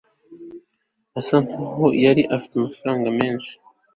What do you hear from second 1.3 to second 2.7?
nkaho yari afite